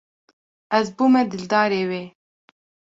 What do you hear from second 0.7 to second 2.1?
Ez bûme dildarê wê.